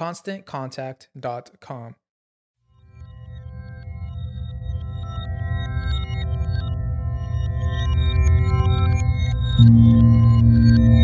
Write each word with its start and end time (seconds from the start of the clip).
ConstantContact.com. 0.00 1.92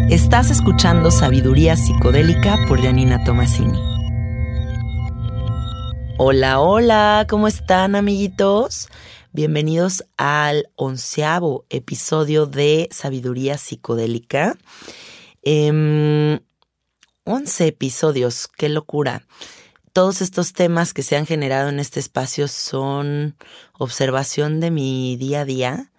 Estás 0.08 0.50
escuchando 0.50 1.10
Sabiduría 1.10 1.76
Psicodélica 1.76 2.56
por 2.66 2.80
Janina 2.80 3.22
Tomasini. 3.22 3.78
Hola, 6.16 6.60
hola, 6.60 7.26
¿cómo 7.28 7.48
están 7.48 7.96
amiguitos? 7.96 8.88
Bienvenidos 9.32 10.06
al 10.16 10.70
onceavo 10.74 11.66
episodio 11.68 12.46
de 12.46 12.88
Sabiduría 12.90 13.58
Psicodélica. 13.58 14.56
Eh, 15.42 16.40
once 17.26 17.66
episodios, 17.66 18.48
qué 18.48 18.68
locura. 18.68 19.24
Todos 19.92 20.22
estos 20.22 20.52
temas 20.52 20.94
que 20.94 21.02
se 21.02 21.16
han 21.16 21.26
generado 21.26 21.68
en 21.68 21.80
este 21.80 22.00
espacio 22.00 22.48
son 22.48 23.34
observación 23.78 24.60
de 24.60 24.70
mi 24.70 25.16
día 25.16 25.40
a 25.40 25.44
día 25.44 25.90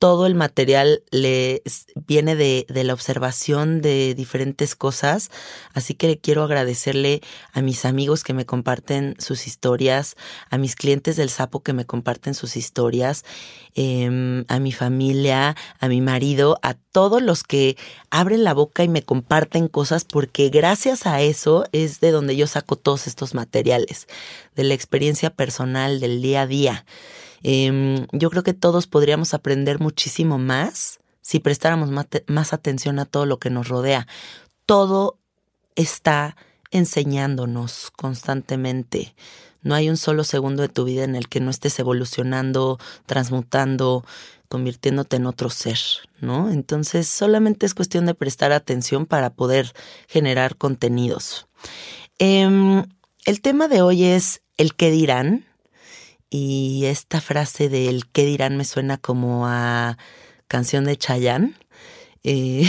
todo 0.00 0.26
el 0.26 0.34
material 0.34 1.02
le 1.10 1.62
viene 1.94 2.34
de, 2.34 2.64
de, 2.70 2.84
la 2.84 2.94
observación 2.94 3.82
de 3.82 4.14
diferentes 4.14 4.74
cosas, 4.74 5.30
así 5.74 5.92
que 5.92 6.18
quiero 6.18 6.42
agradecerle 6.42 7.20
a 7.52 7.60
mis 7.60 7.84
amigos 7.84 8.24
que 8.24 8.32
me 8.32 8.46
comparten 8.46 9.14
sus 9.18 9.46
historias, 9.46 10.16
a 10.48 10.56
mis 10.56 10.74
clientes 10.74 11.16
del 11.16 11.28
sapo 11.28 11.60
que 11.60 11.74
me 11.74 11.84
comparten 11.84 12.32
sus 12.32 12.56
historias, 12.56 13.26
eh, 13.74 14.44
a 14.48 14.58
mi 14.58 14.72
familia, 14.72 15.54
a 15.78 15.88
mi 15.88 16.00
marido, 16.00 16.58
a 16.62 16.72
todos 16.72 17.20
los 17.20 17.42
que 17.42 17.76
abren 18.08 18.42
la 18.42 18.54
boca 18.54 18.82
y 18.82 18.88
me 18.88 19.02
comparten 19.02 19.68
cosas, 19.68 20.06
porque 20.06 20.48
gracias 20.48 21.06
a 21.06 21.20
eso 21.20 21.66
es 21.72 22.00
de 22.00 22.10
donde 22.10 22.36
yo 22.36 22.46
saco 22.46 22.76
todos 22.76 23.06
estos 23.06 23.34
materiales, 23.34 24.08
de 24.56 24.64
la 24.64 24.72
experiencia 24.72 25.28
personal 25.28 26.00
del 26.00 26.22
día 26.22 26.42
a 26.42 26.46
día. 26.46 26.86
Eh, 27.42 28.06
yo 28.12 28.30
creo 28.30 28.42
que 28.42 28.54
todos 28.54 28.86
podríamos 28.86 29.34
aprender 29.34 29.80
muchísimo 29.80 30.38
más 30.38 31.00
si 31.30 31.38
prestáramos 31.38 31.90
más, 32.26 32.52
atención 32.52 32.98
a 32.98 33.04
todo 33.04 33.24
lo 33.24 33.38
que 33.38 33.50
nos 33.50 33.68
rodea. 33.68 34.08
Todo 34.66 35.16
está 35.76 36.34
enseñándonos 36.72 37.92
constantemente. 37.92 39.14
No 39.62 39.76
hay 39.76 39.88
un 39.88 39.96
solo 39.96 40.24
segundo 40.24 40.62
de 40.62 40.68
tu 40.68 40.84
vida 40.84 41.04
en 41.04 41.14
el 41.14 41.28
que 41.28 41.38
no 41.38 41.50
estés 41.50 41.78
evolucionando, 41.78 42.80
transmutando, 43.06 44.04
convirtiéndote 44.48 45.18
en 45.18 45.26
otro 45.26 45.50
ser, 45.50 45.78
¿no? 46.20 46.50
Entonces 46.50 47.06
solamente 47.06 47.64
es 47.64 47.74
cuestión 47.74 48.06
de 48.06 48.14
prestar 48.14 48.50
atención 48.50 49.06
para 49.06 49.30
poder 49.30 49.72
generar 50.08 50.56
contenidos. 50.56 51.46
Eh, 52.18 52.84
el 53.24 53.40
tema 53.40 53.68
de 53.68 53.82
hoy 53.82 54.02
es 54.02 54.42
el 54.56 54.74
qué 54.74 54.90
dirán. 54.90 55.44
Y 56.30 56.84
esta 56.86 57.20
frase 57.20 57.68
del 57.68 58.06
qué 58.06 58.24
dirán 58.24 58.56
me 58.56 58.64
suena 58.64 58.98
como 58.98 59.46
a 59.46 59.98
canción 60.46 60.84
de 60.84 60.96
Chayanne. 60.96 61.54
Eh, 62.22 62.68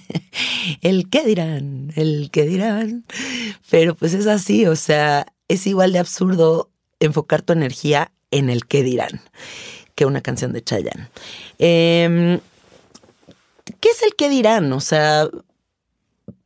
el 0.82 1.10
qué 1.10 1.24
dirán, 1.24 1.92
el 1.96 2.30
qué 2.30 2.44
dirán. 2.46 3.04
Pero 3.68 3.96
pues 3.96 4.14
es 4.14 4.28
así, 4.28 4.66
o 4.66 4.76
sea, 4.76 5.26
es 5.48 5.66
igual 5.66 5.92
de 5.92 5.98
absurdo 5.98 6.70
enfocar 7.00 7.42
tu 7.42 7.52
energía 7.52 8.12
en 8.30 8.50
el 8.50 8.66
qué 8.66 8.82
dirán 8.82 9.20
que 9.96 10.06
una 10.06 10.20
canción 10.20 10.52
de 10.52 10.62
Chayanne. 10.62 11.08
Eh, 11.58 12.40
¿Qué 13.80 13.88
es 13.88 14.02
el 14.02 14.14
qué 14.14 14.28
dirán? 14.28 14.72
O 14.72 14.80
sea, 14.80 15.28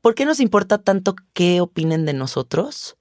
¿por 0.01 0.15
qué 0.15 0.25
nos 0.25 0.41
importa 0.41 0.79
tanto 0.79 1.15
qué 1.35 1.61
opinen 1.61 2.07
de 2.07 2.15
nosotros? 2.15 2.97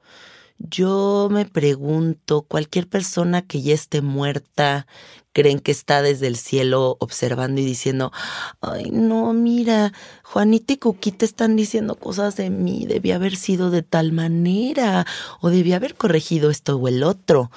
Yo 0.60 1.30
me 1.32 1.46
pregunto, 1.46 2.42
cualquier 2.42 2.88
persona 2.88 3.42
que 3.42 3.62
ya 3.62 3.74
esté 3.74 4.02
muerta, 4.02 4.88
creen 5.32 5.60
que 5.60 5.72
está 5.72 6.02
desde 6.02 6.28
el 6.28 6.36
cielo 6.36 6.98
observando 7.00 7.62
y 7.62 7.66
diciendo, 7.66 8.12
ay 8.60 8.90
no, 8.92 9.32
mira, 9.32 9.94
Juanita 10.24 10.74
y 10.74 10.78
Cuquita 10.78 11.24
están 11.24 11.56
diciendo 11.56 11.96
cosas 11.96 12.36
de 12.36 12.50
mí, 12.50 12.86
debía 12.86 13.16
haber 13.16 13.38
sido 13.38 13.72
de 13.72 13.84
tal 13.84 14.12
manera, 14.12 15.06
o 15.40 15.50
debía 15.50 15.78
haber 15.78 15.96
corregido 15.96 16.50
esto 16.50 16.76
o 16.76 16.88
el 16.90 17.04
otro. 17.04 17.52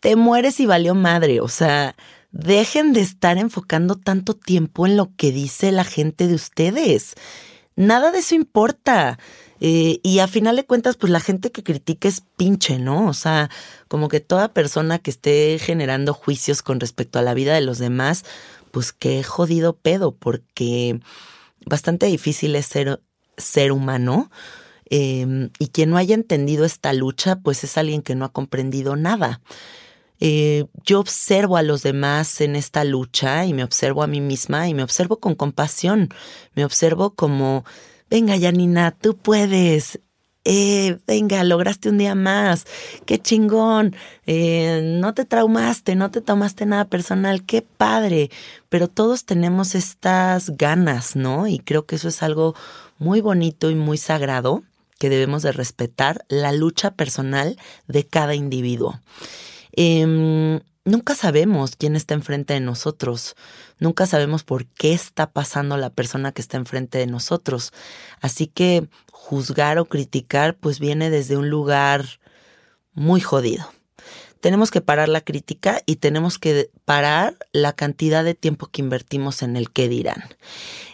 Te 0.00 0.14
mueres 0.14 0.60
y 0.60 0.66
valió 0.66 0.94
madre, 0.94 1.40
o 1.40 1.48
sea, 1.48 1.96
dejen 2.32 2.92
de 2.92 3.00
estar 3.00 3.38
enfocando 3.38 3.96
tanto 3.96 4.34
tiempo 4.34 4.86
en 4.86 4.98
lo 4.98 5.14
que 5.16 5.32
dice 5.32 5.72
la 5.72 5.84
gente 5.84 6.26
de 6.26 6.34
ustedes. 6.34 7.14
Nada 7.76 8.10
de 8.10 8.18
eso 8.18 8.34
importa. 8.34 9.18
Eh, 9.60 10.00
y 10.02 10.18
a 10.18 10.26
final 10.26 10.56
de 10.56 10.66
cuentas, 10.66 10.96
pues 10.96 11.12
la 11.12 11.20
gente 11.20 11.52
que 11.52 11.62
critique 11.62 12.08
es 12.08 12.22
pinche, 12.36 12.78
¿no? 12.78 13.06
O 13.08 13.14
sea, 13.14 13.48
como 13.88 14.08
que 14.08 14.20
toda 14.20 14.52
persona 14.52 14.98
que 14.98 15.10
esté 15.10 15.58
generando 15.60 16.14
juicios 16.14 16.62
con 16.62 16.80
respecto 16.80 17.18
a 17.18 17.22
la 17.22 17.34
vida 17.34 17.54
de 17.54 17.60
los 17.60 17.78
demás, 17.78 18.24
pues 18.72 18.92
qué 18.92 19.22
jodido 19.22 19.76
pedo, 19.76 20.16
porque 20.16 21.00
bastante 21.64 22.06
difícil 22.06 22.56
es 22.56 22.66
ser, 22.66 23.00
ser 23.36 23.70
humano. 23.72 24.30
Eh, 24.90 25.48
y 25.58 25.68
quien 25.68 25.90
no 25.90 25.96
haya 25.96 26.14
entendido 26.14 26.64
esta 26.64 26.92
lucha, 26.92 27.36
pues 27.36 27.64
es 27.64 27.78
alguien 27.78 28.02
que 28.02 28.14
no 28.14 28.24
ha 28.24 28.32
comprendido 28.32 28.96
nada. 28.96 29.40
Eh, 30.24 30.66
yo 30.84 31.00
observo 31.00 31.56
a 31.56 31.62
los 31.62 31.82
demás 31.82 32.40
en 32.40 32.54
esta 32.54 32.84
lucha 32.84 33.44
y 33.44 33.54
me 33.54 33.64
observo 33.64 34.04
a 34.04 34.06
mí 34.06 34.20
misma 34.20 34.68
y 34.68 34.74
me 34.74 34.84
observo 34.84 35.18
con 35.18 35.34
compasión, 35.34 36.10
me 36.54 36.64
observo 36.64 37.16
como, 37.16 37.64
venga 38.08 38.38
Janina, 38.38 38.92
tú 38.92 39.16
puedes, 39.16 39.98
eh, 40.44 40.96
venga, 41.08 41.42
lograste 41.42 41.88
un 41.88 41.98
día 41.98 42.14
más, 42.14 42.68
qué 43.04 43.18
chingón, 43.18 43.96
eh, 44.24 44.80
no 45.00 45.12
te 45.12 45.24
traumaste, 45.24 45.96
no 45.96 46.12
te 46.12 46.20
tomaste 46.20 46.66
nada 46.66 46.84
personal, 46.84 47.44
qué 47.44 47.62
padre, 47.62 48.30
pero 48.68 48.86
todos 48.86 49.24
tenemos 49.24 49.74
estas 49.74 50.56
ganas, 50.56 51.16
¿no? 51.16 51.48
Y 51.48 51.58
creo 51.58 51.84
que 51.84 51.96
eso 51.96 52.06
es 52.06 52.22
algo 52.22 52.54
muy 52.96 53.20
bonito 53.20 53.70
y 53.70 53.74
muy 53.74 53.98
sagrado 53.98 54.62
que 55.00 55.10
debemos 55.10 55.42
de 55.42 55.50
respetar, 55.50 56.24
la 56.28 56.52
lucha 56.52 56.92
personal 56.92 57.58
de 57.88 58.06
cada 58.06 58.36
individuo. 58.36 59.00
Em, 59.72 60.60
nunca 60.84 61.14
sabemos 61.14 61.76
quién 61.76 61.96
está 61.96 62.14
enfrente 62.14 62.54
de 62.54 62.60
nosotros, 62.60 63.36
nunca 63.78 64.06
sabemos 64.06 64.44
por 64.44 64.66
qué 64.66 64.92
está 64.92 65.30
pasando 65.30 65.76
la 65.76 65.90
persona 65.90 66.32
que 66.32 66.42
está 66.42 66.56
enfrente 66.56 66.98
de 66.98 67.06
nosotros. 67.06 67.72
Así 68.20 68.46
que 68.46 68.88
juzgar 69.10 69.78
o 69.78 69.86
criticar 69.86 70.56
pues 70.56 70.78
viene 70.78 71.10
desde 71.10 71.36
un 71.36 71.48
lugar 71.48 72.20
muy 72.94 73.20
jodido. 73.20 73.66
Tenemos 74.42 74.72
que 74.72 74.80
parar 74.80 75.08
la 75.08 75.20
crítica 75.20 75.82
y 75.86 75.96
tenemos 75.96 76.40
que 76.40 76.68
parar 76.84 77.36
la 77.52 77.74
cantidad 77.74 78.24
de 78.24 78.34
tiempo 78.34 78.66
que 78.66 78.82
invertimos 78.82 79.40
en 79.42 79.56
el 79.56 79.70
qué 79.70 79.88
dirán. 79.88 80.24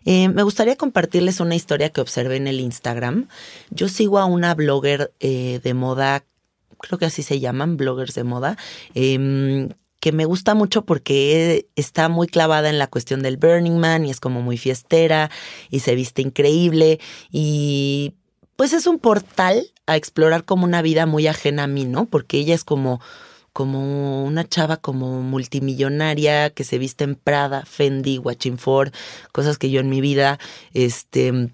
Eh, 0.05 0.29
me 0.29 0.43
gustaría 0.43 0.77
compartirles 0.77 1.41
una 1.41 1.55
historia 1.55 1.89
que 1.89 2.03
observé 2.03 2.37
en 2.37 2.47
el 2.47 2.61
Instagram. 2.61 3.27
Yo 3.71 3.89
sigo 3.89 4.19
a 4.19 4.27
una 4.27 4.55
blogger 4.55 5.15
eh, 5.21 5.61
de 5.65 5.73
moda 5.73 6.25
creo 6.79 6.99
que 6.99 7.07
así 7.07 7.23
se 7.23 7.41
llaman, 7.41 7.77
bloggers 7.77 8.15
de 8.15 8.25
moda, 8.25 8.57
em, 8.95 9.69
que 10.01 10.13
me 10.13 10.25
gusta 10.25 10.55
mucho 10.55 10.85
porque 10.85 11.69
está 11.77 12.09
muy 12.09 12.29
clavada 12.29 12.71
en 12.71 12.79
la 12.79 12.87
cuestión 12.87 13.23
del 13.23 13.37
Burning 13.37 13.79
Man 13.79 14.07
y 14.07 14.11
es 14.11 14.21
como 14.21 14.43
muy 14.43 14.57
fiestera 14.57 15.31
y 15.71 15.81
se 15.81 15.95
viste 15.95 16.23
increíble 16.23 17.01
y 17.31 18.15
pues 18.57 18.73
es 18.73 18.87
un 18.87 18.99
portal 18.99 19.71
a 19.87 19.97
explorar 19.97 20.45
como 20.45 20.65
una 20.65 20.83
vida 20.83 21.07
muy 21.07 21.27
ajena 21.27 21.65
a 21.65 21.69
mí, 21.69 21.85
¿no? 21.85 22.07
Porque 22.07 22.39
ella 22.39 22.55
es 22.55 22.65
como 22.65 23.01
como 23.53 24.25
una 24.25 24.49
chava 24.49 24.77
como 24.77 25.21
multimillonaria 25.21 26.51
que 26.51 26.63
se 26.63 26.79
viste 26.79 27.03
en 27.03 27.17
Prada, 27.17 27.65
Fendi, 27.67 28.19
Watching 28.19 28.57
Ford, 28.57 28.93
cosas 29.33 29.59
que 29.59 29.71
yo 29.71 29.81
en 29.81 29.91
mi 29.91 30.01
vida 30.01 30.39
este 30.75 31.51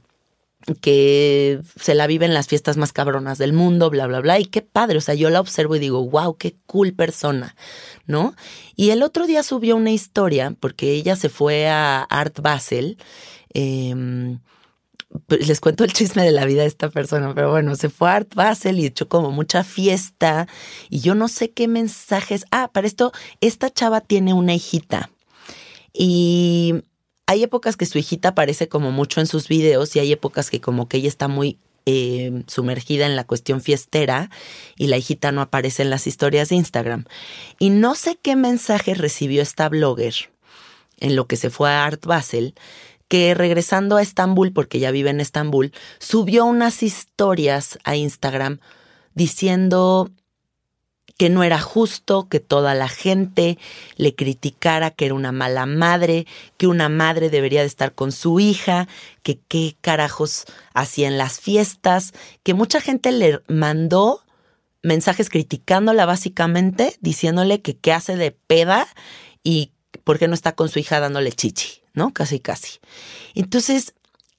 que 0.80 1.60
se 1.78 1.94
la 1.94 2.06
vive 2.06 2.24
en 2.24 2.34
las 2.34 2.46
fiestas 2.46 2.76
más 2.76 2.92
cabronas 2.92 3.38
del 3.38 3.52
mundo, 3.52 3.90
bla, 3.90 4.06
bla, 4.06 4.20
bla, 4.20 4.38
y 4.38 4.46
qué 4.46 4.62
padre, 4.62 4.98
o 4.98 5.00
sea, 5.00 5.14
yo 5.14 5.28
la 5.30 5.40
observo 5.40 5.76
y 5.76 5.78
digo, 5.78 6.08
wow, 6.08 6.36
qué 6.36 6.56
cool 6.66 6.94
persona, 6.94 7.54
¿no? 8.06 8.34
Y 8.74 8.90
el 8.90 9.02
otro 9.02 9.26
día 9.26 9.42
subió 9.42 9.76
una 9.76 9.90
historia, 9.90 10.54
porque 10.58 10.92
ella 10.92 11.16
se 11.16 11.28
fue 11.28 11.68
a 11.68 12.02
Art 12.02 12.40
Basel, 12.40 12.96
em, 13.52 14.40
pues, 15.26 15.46
les 15.46 15.60
cuento 15.60 15.84
el 15.84 15.92
chisme 15.92 16.24
de 16.24 16.32
la 16.32 16.46
vida 16.46 16.62
de 16.62 16.68
esta 16.68 16.88
persona, 16.88 17.34
pero 17.34 17.50
bueno, 17.50 17.76
se 17.76 17.90
fue 17.90 18.08
a 18.08 18.16
Art 18.16 18.34
Basel 18.34 18.80
y 18.80 18.86
echó 18.86 19.08
como 19.08 19.30
mucha 19.30 19.64
fiesta, 19.64 20.48
y 20.88 21.00
yo 21.00 21.14
no 21.14 21.28
sé 21.28 21.50
qué 21.50 21.68
mensajes, 21.68 22.46
ah, 22.50 22.70
para 22.72 22.86
esto, 22.86 23.12
esta 23.40 23.70
chava 23.70 24.00
tiene 24.00 24.32
una 24.32 24.54
hijita, 24.54 25.10
y 25.92 26.82
hay 27.26 27.42
épocas 27.42 27.76
que 27.76 27.86
su 27.86 27.98
hijita 27.98 28.30
aparece 28.30 28.68
como 28.68 28.90
mucho 28.90 29.20
en 29.20 29.26
sus 29.26 29.48
videos 29.48 29.94
y 29.96 30.00
hay 30.00 30.12
épocas 30.12 30.50
que 30.50 30.60
como 30.60 30.88
que 30.88 30.98
ella 30.98 31.08
está 31.08 31.28
muy 31.28 31.58
eh, 31.86 32.44
sumergida 32.46 33.06
en 33.06 33.16
la 33.16 33.24
cuestión 33.24 33.60
fiestera 33.60 34.30
y 34.76 34.86
la 34.86 34.96
hijita 34.96 35.32
no 35.32 35.40
aparece 35.40 35.82
en 35.82 35.90
las 35.90 36.06
historias 36.06 36.48
de 36.48 36.56
Instagram. 36.56 37.04
Y 37.58 37.70
no 37.70 37.94
sé 37.94 38.18
qué 38.20 38.36
mensaje 38.36 38.94
recibió 38.94 39.42
esta 39.42 39.68
blogger 39.68 40.14
en 40.98 41.16
lo 41.16 41.26
que 41.26 41.36
se 41.36 41.50
fue 41.50 41.70
a 41.70 41.84
Art 41.84 42.04
Basel, 42.06 42.54
que 43.08 43.34
regresando 43.34 43.96
a 43.96 44.02
Estambul, 44.02 44.52
porque 44.52 44.78
ya 44.78 44.90
vive 44.90 45.10
en 45.10 45.20
Estambul, 45.20 45.72
subió 45.98 46.44
unas 46.44 46.82
historias 46.82 47.78
a 47.84 47.96
Instagram 47.96 48.60
diciendo 49.14 50.10
que 51.16 51.30
no 51.30 51.44
era 51.44 51.60
justo 51.60 52.28
que 52.28 52.40
toda 52.40 52.74
la 52.74 52.88
gente 52.88 53.58
le 53.96 54.14
criticara 54.14 54.90
que 54.90 55.06
era 55.06 55.14
una 55.14 55.32
mala 55.32 55.66
madre, 55.66 56.26
que 56.56 56.66
una 56.66 56.88
madre 56.88 57.30
debería 57.30 57.60
de 57.60 57.66
estar 57.66 57.94
con 57.94 58.10
su 58.12 58.40
hija, 58.40 58.88
que 59.22 59.38
qué 59.48 59.76
carajos 59.80 60.44
hacía 60.72 61.08
en 61.08 61.18
las 61.18 61.40
fiestas, 61.40 62.12
que 62.42 62.54
mucha 62.54 62.80
gente 62.80 63.12
le 63.12 63.40
mandó 63.48 64.22
mensajes 64.82 65.30
criticándola 65.30 66.04
básicamente, 66.04 66.96
diciéndole 67.00 67.62
que 67.62 67.76
qué 67.76 67.92
hace 67.92 68.16
de 68.16 68.32
peda 68.32 68.86
y 69.42 69.70
por 70.02 70.18
qué 70.18 70.28
no 70.28 70.34
está 70.34 70.54
con 70.54 70.68
su 70.68 70.78
hija 70.78 71.00
dándole 71.00 71.32
chichi, 71.32 71.82
¿no? 71.94 72.12
Casi, 72.12 72.40
casi. 72.40 72.80
Entonces, 73.34 73.94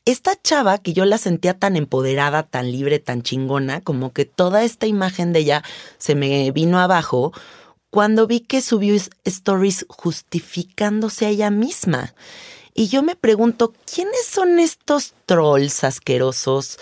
esta 0.06 0.40
chava 0.40 0.78
que 0.78 0.94
yo 0.94 1.04
la 1.06 1.18
sentía 1.18 1.58
tan 1.58 1.76
empoderada, 1.76 2.44
tan 2.44 2.72
libre, 2.72 3.00
tan 3.00 3.24
chingona, 3.24 3.82
como 3.82 4.14
que 4.14 4.26
toda 4.26 4.64
esta 4.64 4.86
imagen 4.86 5.34
de 5.34 5.40
ella 5.40 5.64
se 5.98 6.14
me 6.16 6.52
vino 6.52 6.80
abajo 6.80 7.34
cuando 7.90 8.28
vi 8.28 8.42
que 8.42 8.62
subió 8.62 8.96
stories 9.24 9.86
justificándose 9.90 11.26
a 11.26 11.30
ella 11.30 11.50
misma. 11.50 12.14
Y 12.74 12.88
yo 12.88 13.02
me 13.04 13.16
pregunto, 13.16 13.74
¿quiénes 13.92 14.26
son 14.26 14.60
estos 14.60 15.14
trolls 15.26 15.84
asquerosos 15.84 16.78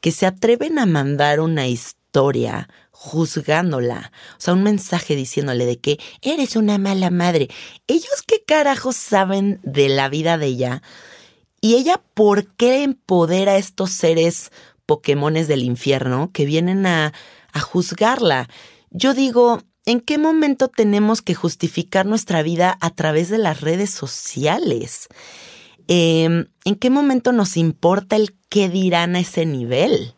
que 0.00 0.10
se 0.10 0.26
atreven 0.26 0.78
a 0.78 0.86
mandar 0.86 1.40
una 1.40 1.68
historia 1.68 2.68
juzgándola? 2.90 4.10
O 4.38 4.40
sea, 4.40 4.54
un 4.54 4.62
mensaje 4.62 5.14
diciéndole 5.14 5.66
de 5.66 5.78
que 5.78 6.00
eres 6.22 6.56
una 6.56 6.78
mala 6.78 7.10
madre. 7.10 7.50
¿Ellos 7.86 8.22
qué 8.26 8.42
carajos 8.42 8.96
saben 8.96 9.60
de 9.62 9.90
la 9.90 10.08
vida 10.08 10.38
de 10.38 10.46
ella? 10.46 10.82
¿Y 11.64 11.76
ella 11.76 12.02
por 12.12 12.46
qué 12.56 12.82
empodera 12.82 13.52
a 13.52 13.56
estos 13.56 13.90
seres 13.90 14.52
Pokémones 14.84 15.48
del 15.48 15.62
infierno 15.62 16.30
que 16.30 16.44
vienen 16.44 16.84
a, 16.84 17.14
a 17.54 17.60
juzgarla? 17.60 18.50
Yo 18.90 19.14
digo, 19.14 19.62
¿en 19.86 20.00
qué 20.00 20.18
momento 20.18 20.68
tenemos 20.68 21.22
que 21.22 21.34
justificar 21.34 22.04
nuestra 22.04 22.42
vida 22.42 22.76
a 22.82 22.90
través 22.90 23.30
de 23.30 23.38
las 23.38 23.62
redes 23.62 23.88
sociales? 23.88 25.08
Em, 25.88 26.48
¿En 26.66 26.74
qué 26.74 26.90
momento 26.90 27.32
nos 27.32 27.56
importa 27.56 28.16
el 28.16 28.36
qué 28.50 28.68
dirán 28.68 29.16
a 29.16 29.20
ese 29.20 29.46
nivel? 29.46 30.16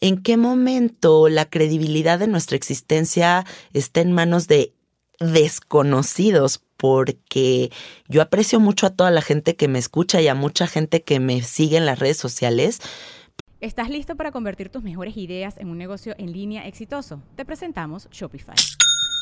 ¿En 0.00 0.22
qué 0.22 0.38
momento 0.38 1.28
la 1.28 1.44
credibilidad 1.44 2.18
de 2.18 2.26
nuestra 2.26 2.56
existencia 2.56 3.44
está 3.74 4.00
en 4.00 4.12
manos 4.12 4.48
de 4.48 4.72
desconocidos? 5.20 6.62
porque 6.80 7.70
yo 8.08 8.22
aprecio 8.22 8.58
mucho 8.58 8.86
a 8.86 8.90
toda 8.90 9.10
la 9.10 9.20
gente 9.20 9.54
que 9.54 9.68
me 9.68 9.78
escucha 9.78 10.22
y 10.22 10.28
a 10.28 10.34
mucha 10.34 10.66
gente 10.66 11.02
que 11.02 11.20
me 11.20 11.42
sigue 11.42 11.76
en 11.76 11.84
las 11.84 11.98
redes 11.98 12.16
sociales. 12.16 12.80
¿Estás 13.60 13.90
listo 13.90 14.16
para 14.16 14.32
convertir 14.32 14.70
tus 14.70 14.82
mejores 14.82 15.18
ideas 15.18 15.58
en 15.58 15.68
un 15.68 15.76
negocio 15.76 16.14
en 16.16 16.32
línea 16.32 16.66
exitoso? 16.66 17.22
Te 17.36 17.44
presentamos 17.44 18.08
Shopify. 18.10 18.56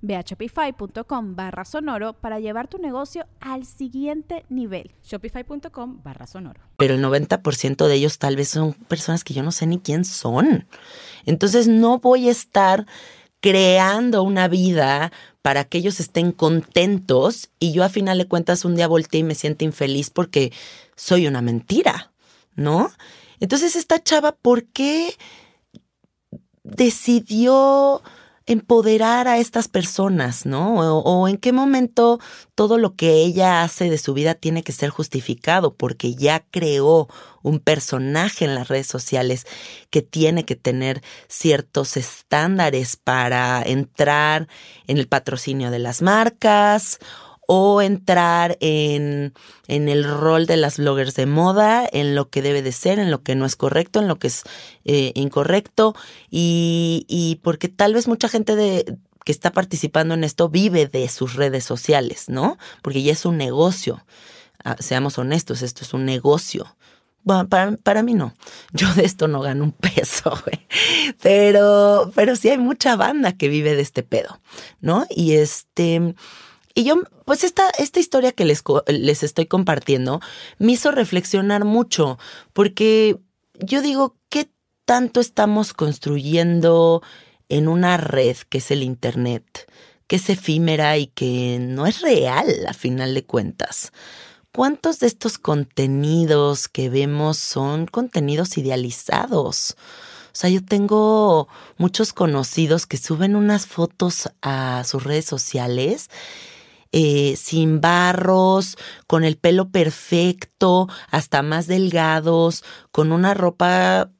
Ve 0.00 0.16
a 0.16 0.22
shopify.com 0.22 1.36
barra 1.36 1.64
sonoro 1.64 2.14
para 2.14 2.40
llevar 2.40 2.68
tu 2.68 2.78
negocio 2.78 3.26
al 3.40 3.64
siguiente 3.64 4.44
nivel. 4.48 4.90
Shopify.com 5.02 6.02
barra 6.02 6.26
sonoro. 6.26 6.60
Pero 6.76 6.94
el 6.94 7.02
90% 7.02 7.86
de 7.86 7.94
ellos 7.94 8.18
tal 8.18 8.36
vez 8.36 8.48
son 8.48 8.72
personas 8.72 9.24
que 9.24 9.34
yo 9.34 9.42
no 9.42 9.52
sé 9.52 9.66
ni 9.66 9.78
quién 9.78 10.04
son. 10.04 10.66
Entonces 11.24 11.68
no 11.68 11.98
voy 11.98 12.28
a 12.28 12.32
estar 12.32 12.86
creando 13.40 14.22
una 14.22 14.48
vida 14.48 15.12
para 15.42 15.64
que 15.64 15.78
ellos 15.78 15.98
estén 15.98 16.30
contentos 16.32 17.50
y 17.58 17.72
yo 17.72 17.82
a 17.82 17.88
final 17.88 18.18
de 18.18 18.28
cuentas 18.28 18.64
un 18.64 18.76
día 18.76 18.86
volteé 18.86 19.20
y 19.20 19.24
me 19.24 19.34
siento 19.34 19.64
infeliz 19.64 20.10
porque 20.10 20.52
soy 20.94 21.26
una 21.26 21.42
mentira, 21.42 22.12
¿no? 22.54 22.92
Entonces 23.40 23.74
esta 23.74 24.00
chava, 24.00 24.32
¿por 24.32 24.64
qué 24.66 25.16
decidió 26.62 28.02
empoderar 28.46 29.28
a 29.28 29.38
estas 29.38 29.68
personas, 29.68 30.46
¿no? 30.46 30.98
O, 30.98 31.28
en 31.28 31.36
qué 31.36 31.52
momento 31.52 32.18
todo 32.54 32.78
lo 32.78 32.96
que 32.96 33.22
ella 33.22 33.62
hace 33.62 33.88
de 33.90 33.98
su 33.98 34.14
vida 34.14 34.34
tiene 34.34 34.62
que 34.62 34.72
ser 34.72 34.90
justificado 34.90 35.74
porque 35.74 36.14
ya 36.14 36.44
creó 36.50 37.08
un 37.42 37.58
personaje 37.58 38.44
en 38.44 38.54
las 38.54 38.68
redes 38.68 38.86
sociales 38.86 39.46
que 39.90 40.02
tiene 40.02 40.44
que 40.44 40.56
tener 40.56 41.02
ciertos 41.28 41.96
estándares 41.96 42.96
para 42.96 43.62
entrar 43.62 44.48
en 44.86 44.98
el 44.98 45.08
patrocinio 45.08 45.70
de 45.70 45.78
las 45.78 46.02
marcas 46.02 46.98
o 47.54 47.82
entrar 47.82 48.56
en, 48.60 49.34
en, 49.66 49.90
el 49.90 50.04
rol 50.04 50.46
de 50.46 50.56
las 50.56 50.78
bloggers 50.78 51.14
de 51.14 51.26
moda, 51.26 51.86
en 51.92 52.14
lo 52.14 52.30
que 52.30 52.40
debe 52.40 52.62
de 52.62 52.72
ser, 52.72 52.98
en 52.98 53.10
lo 53.10 53.22
que 53.22 53.34
no 53.34 53.44
es 53.44 53.56
correcto, 53.56 54.00
en 54.00 54.08
lo 54.08 54.18
que 54.18 54.28
es 54.28 54.44
eh, 54.86 55.12
incorrecto, 55.14 55.94
y, 56.30 57.04
y 57.08 57.40
porque 57.42 57.68
tal 57.68 57.92
vez 57.92 58.08
mucha 58.08 58.30
gente 58.30 58.56
de, 58.56 58.96
que 59.26 59.32
está 59.32 59.50
participando 59.50 60.14
en 60.14 60.24
esto 60.24 60.48
vive 60.48 60.86
de 60.86 61.06
sus 61.10 61.34
redes 61.34 61.62
sociales, 61.62 62.30
¿no? 62.30 62.56
Porque 62.80 63.02
ya 63.02 63.12
es 63.12 63.26
un 63.26 63.36
negocio. 63.36 64.02
Ah, 64.64 64.76
seamos 64.78 65.18
honestos, 65.18 65.60
esto 65.60 65.84
es 65.84 65.92
un 65.92 66.06
negocio. 66.06 66.74
Para, 67.26 67.76
para, 67.76 68.02
mí 68.02 68.14
no. 68.14 68.32
Yo 68.72 68.92
de 68.94 69.04
esto 69.04 69.28
no 69.28 69.42
gano 69.42 69.64
un 69.64 69.72
peso, 69.94 70.32
güey. 70.42 70.66
Pero, 71.20 72.10
pero 72.14 72.34
sí 72.34 72.48
hay 72.48 72.56
mucha 72.56 72.96
banda 72.96 73.32
que 73.32 73.48
vive 73.48 73.76
de 73.76 73.82
este 73.82 74.02
pedo, 74.02 74.40
¿no? 74.80 75.04
Y 75.10 75.32
este, 75.34 76.14
y 76.74 76.84
yo, 76.84 76.96
pues 77.24 77.44
esta, 77.44 77.70
esta 77.78 78.00
historia 78.00 78.32
que 78.32 78.44
les, 78.44 78.62
les 78.86 79.22
estoy 79.22 79.46
compartiendo 79.46 80.20
me 80.58 80.72
hizo 80.72 80.90
reflexionar 80.90 81.64
mucho, 81.64 82.18
porque 82.52 83.18
yo 83.58 83.82
digo, 83.82 84.16
¿qué 84.28 84.48
tanto 84.84 85.20
estamos 85.20 85.74
construyendo 85.74 87.02
en 87.48 87.68
una 87.68 87.96
red 87.96 88.36
que 88.48 88.58
es 88.58 88.70
el 88.70 88.82
Internet, 88.82 89.70
que 90.06 90.16
es 90.16 90.30
efímera 90.30 90.96
y 90.98 91.08
que 91.08 91.58
no 91.60 91.86
es 91.86 92.00
real 92.00 92.66
a 92.66 92.72
final 92.72 93.14
de 93.14 93.24
cuentas? 93.24 93.92
¿Cuántos 94.54 95.00
de 95.00 95.06
estos 95.06 95.38
contenidos 95.38 96.68
que 96.68 96.90
vemos 96.90 97.38
son 97.38 97.86
contenidos 97.86 98.58
idealizados? 98.58 99.76
O 100.26 100.34
sea, 100.34 100.50
yo 100.50 100.64
tengo 100.64 101.48
muchos 101.76 102.12
conocidos 102.12 102.86
que 102.86 102.96
suben 102.96 103.36
unas 103.36 103.66
fotos 103.66 104.30
a 104.40 104.82
sus 104.84 105.04
redes 105.04 105.26
sociales 105.26 106.08
eh, 106.92 107.34
sin 107.36 107.80
barros, 107.80 108.76
con 109.06 109.24
el 109.24 109.36
pelo 109.36 109.70
perfecto, 109.70 110.88
hasta 111.10 111.42
más 111.42 111.66
delgados, 111.66 112.64
con 112.90 113.12
una 113.12 113.34
ropa 113.34 114.10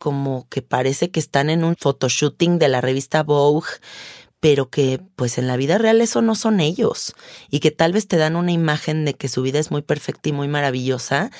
como 0.00 0.48
que 0.48 0.62
parece 0.62 1.10
que 1.10 1.20
están 1.20 1.50
en 1.50 1.62
un 1.62 1.76
photoshooting 1.76 2.58
de 2.58 2.68
la 2.68 2.80
revista 2.80 3.22
Vogue, 3.22 3.68
pero 4.40 4.70
que 4.70 5.00
pues 5.16 5.38
en 5.38 5.46
la 5.46 5.56
vida 5.56 5.78
real 5.78 6.00
eso 6.00 6.22
no 6.22 6.34
son 6.34 6.60
ellos 6.60 7.14
y 7.50 7.60
que 7.60 7.70
tal 7.70 7.92
vez 7.92 8.08
te 8.08 8.16
dan 8.16 8.36
una 8.36 8.52
imagen 8.52 9.04
de 9.04 9.14
que 9.14 9.28
su 9.28 9.42
vida 9.42 9.58
es 9.58 9.70
muy 9.70 9.82
perfecta 9.82 10.30
y 10.30 10.32
muy 10.32 10.48
maravillosa 10.48 11.30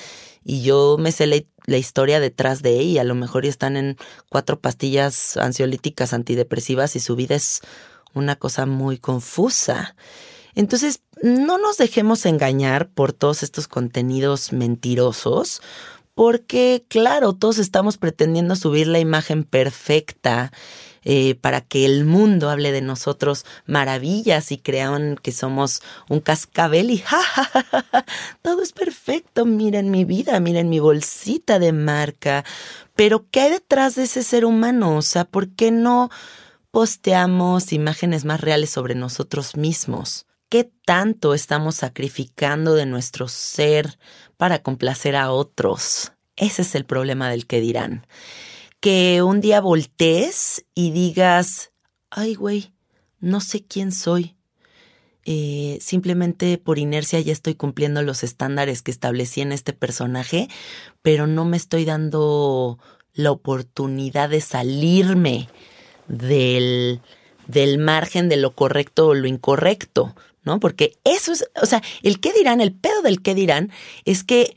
y 0.45 0.63
yo 0.63 0.97
me 0.99 1.11
sé 1.11 1.27
la, 1.27 1.37
la 1.67 1.79
historia 1.79 2.21
detrás 2.21 2.63
de 2.63 2.79
ella, 2.79 3.01
a 3.01 3.05
lo 3.05 3.15
mejor 3.15 3.47
están 3.47 3.77
en 3.77 3.97
cuatro 4.29 4.61
pastillas 4.61 5.37
ansiolíticas 5.37 6.13
antidepresivas 6.13 6.97
y 6.97 7.01
su 7.01 7.17
vida 7.17 7.35
es 7.35 7.63
una 8.15 8.37
cosa 8.37 8.67
muy 8.67 8.99
confusa. 8.99 9.95
Entonces, 10.55 11.03
no 11.23 11.59
nos 11.59 11.77
dejemos 11.77 12.27
engañar 12.27 12.89
por 12.89 13.13
todos 13.13 13.43
estos 13.43 13.69
contenidos 13.69 14.53
mentirosos, 14.53 15.63
porque 16.15 16.85
claro, 16.89 17.33
todos 17.33 17.59
estamos 17.59 17.97
pretendiendo 17.97 18.57
subir 18.57 18.87
la 18.87 18.99
imagen 18.99 19.45
perfecta 19.45 20.53
eh, 21.03 21.35
para 21.37 21.63
que 21.63 21.87
el 21.87 22.05
mundo 22.05 22.51
hable 22.51 22.73
de 22.73 22.83
nosotros 22.83 23.47
maravillas 23.65 24.53
y 24.53 24.59
crean 24.59 25.17
que 25.17 25.33
somos 25.33 25.81
un 26.11 26.21
cascabel 26.21 26.91
y 26.91 26.99
ja, 27.07 27.23
todo 28.43 28.63
es 28.63 28.73
perfecto, 28.73 29.47
miren 29.47 29.91
mi 29.91 30.05
vida, 30.05 30.39
miren 30.41 30.69
mi 30.69 30.79
bolsita 30.79 31.59
de 31.59 31.73
marca. 31.73 32.45
Pero 32.97 33.25
¿qué 33.31 33.41
hay 33.41 33.51
detrás 33.53 33.95
de 33.95 34.03
ese 34.03 34.23
ser 34.23 34.45
humano? 34.45 34.99
O 34.99 35.03
sea, 35.03 35.25
¿por 35.25 35.49
qué 35.49 35.71
no 35.71 36.11
posteamos 36.71 37.73
imágenes 37.73 38.27
más 38.27 38.43
reales 38.43 38.69
sobre 38.69 38.95
nosotros 38.95 39.57
mismos? 39.57 40.27
¿Qué 40.51 40.69
tanto 40.85 41.33
estamos 41.33 41.77
sacrificando 41.77 42.75
de 42.75 42.85
nuestro 42.85 43.29
ser 43.29 44.01
para 44.37 44.65
complacer 44.65 45.15
a 45.15 45.31
otros? 45.31 46.11
Ese 46.35 46.63
es 46.63 46.75
el 46.75 46.85
problema 46.85 47.31
del 47.31 47.47
que 47.47 47.61
dirán. 47.61 48.05
Que 48.81 49.23
un 49.23 49.41
día 49.41 49.61
voltees 49.61 50.67
y 50.75 50.91
digas, 50.91 51.71
ay 52.11 52.35
güey, 52.35 52.75
no 53.21 53.41
sé 53.41 53.65
quién 53.65 53.93
soy. 53.93 54.35
Eh, 55.25 55.79
simplemente 55.81 56.59
por 56.59 56.81
inercia 56.81 57.21
ya 57.21 57.33
estoy 57.33 57.55
cumpliendo 57.55 58.03
los 58.03 58.25
estándares 58.25 58.83
que 58.83 58.91
establecí 58.91 59.43
en 59.43 59.53
este 59.53 59.73
personaje, 59.73 60.49
pero 61.01 61.29
no 61.29 61.45
me 61.45 61.59
estoy 61.59 61.85
dando 61.85 62.81
la 63.13 63.31
oportunidad 63.31 64.31
de 64.31 64.41
salirme 64.41 65.49
del, 66.09 67.03
del 67.47 67.79
margen 67.79 68.29
de 68.29 68.37
lo 68.37 68.57
correcto 68.57 69.09
o 69.09 69.15
lo 69.15 69.29
incorrecto. 69.29 70.17
¿No? 70.43 70.61
Porque 70.61 70.99
eso 71.05 71.33
es, 71.33 71.45
o 71.61 71.67
sea, 71.67 71.83
el 72.03 72.21
qué 72.21 72.33
dirán, 72.33 72.61
el 72.61 72.73
pedo 72.73 73.03
del 73.03 73.23
qué 73.23 73.35
dirán 73.35 73.71
es 74.05 74.25
que 74.25 74.55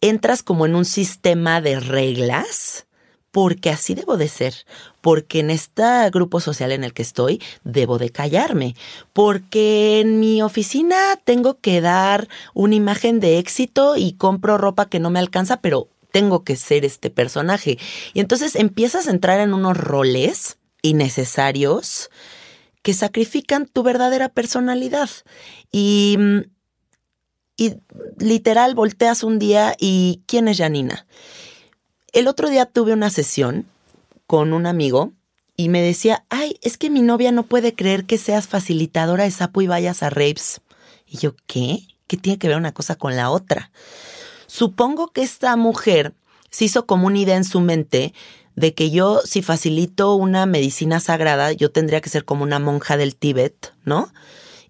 entras 0.00 0.42
como 0.42 0.66
en 0.66 0.74
un 0.74 0.84
sistema 0.84 1.60
de 1.60 1.80
reglas 1.80 2.86
porque 3.32 3.70
así 3.70 3.94
debo 3.94 4.18
de 4.18 4.28
ser, 4.28 4.54
porque 5.00 5.40
en 5.40 5.50
este 5.50 5.82
grupo 6.10 6.38
social 6.38 6.70
en 6.70 6.84
el 6.84 6.92
que 6.92 7.02
estoy 7.02 7.40
debo 7.64 7.98
de 7.98 8.10
callarme, 8.10 8.76
porque 9.14 10.00
en 10.00 10.20
mi 10.20 10.42
oficina 10.42 11.18
tengo 11.24 11.58
que 11.58 11.80
dar 11.80 12.28
una 12.52 12.74
imagen 12.74 13.20
de 13.20 13.38
éxito 13.38 13.96
y 13.96 14.12
compro 14.12 14.58
ropa 14.58 14.86
que 14.86 15.00
no 15.00 15.08
me 15.08 15.18
alcanza, 15.18 15.62
pero 15.62 15.88
tengo 16.12 16.44
que 16.44 16.56
ser 16.56 16.84
este 16.84 17.08
personaje. 17.08 17.78
Y 18.12 18.20
entonces 18.20 18.54
empiezas 18.54 19.08
a 19.08 19.10
entrar 19.10 19.40
en 19.40 19.54
unos 19.54 19.78
roles 19.78 20.58
innecesarios 20.82 22.10
que 22.82 22.94
sacrifican 22.94 23.66
tu 23.66 23.82
verdadera 23.82 24.28
personalidad. 24.28 25.08
Y, 25.70 26.18
y 27.56 27.74
literal 28.18 28.74
volteas 28.74 29.22
un 29.22 29.38
día 29.38 29.74
y 29.78 30.22
¿quién 30.26 30.48
es 30.48 30.58
Janina? 30.58 31.06
El 32.12 32.28
otro 32.28 32.50
día 32.50 32.66
tuve 32.66 32.92
una 32.92 33.10
sesión 33.10 33.66
con 34.26 34.52
un 34.52 34.66
amigo 34.66 35.12
y 35.56 35.68
me 35.68 35.82
decía, 35.82 36.24
ay, 36.28 36.58
es 36.62 36.76
que 36.76 36.90
mi 36.90 37.02
novia 37.02 37.32
no 37.32 37.44
puede 37.44 37.74
creer 37.74 38.04
que 38.04 38.18
seas 38.18 38.48
facilitadora 38.48 39.24
de 39.24 39.30
sapo 39.30 39.62
y 39.62 39.66
vayas 39.66 40.02
a 40.02 40.10
rapes. 40.10 40.60
Y 41.06 41.18
yo, 41.18 41.34
¿qué? 41.46 41.86
¿Qué 42.06 42.16
tiene 42.16 42.38
que 42.38 42.48
ver 42.48 42.56
una 42.56 42.72
cosa 42.72 42.96
con 42.96 43.16
la 43.16 43.30
otra? 43.30 43.70
Supongo 44.46 45.08
que 45.08 45.22
esta 45.22 45.56
mujer 45.56 46.14
se 46.50 46.66
hizo 46.66 46.86
como 46.86 47.06
una 47.06 47.18
idea 47.18 47.36
en 47.36 47.44
su 47.44 47.60
mente 47.60 48.12
de 48.56 48.74
que 48.74 48.90
yo, 48.90 49.20
si 49.24 49.42
facilito 49.42 50.14
una 50.14 50.46
medicina 50.46 51.00
sagrada, 51.00 51.52
yo 51.52 51.70
tendría 51.70 52.00
que 52.00 52.10
ser 52.10 52.24
como 52.24 52.42
una 52.42 52.58
monja 52.58 52.96
del 52.96 53.16
Tíbet, 53.16 53.72
¿no? 53.84 54.12